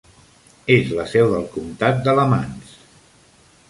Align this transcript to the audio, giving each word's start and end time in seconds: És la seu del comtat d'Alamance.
És 0.77 0.89
la 1.01 1.05
seu 1.13 1.29
del 1.35 1.47
comtat 1.59 2.03
d'Alamance. 2.09 2.85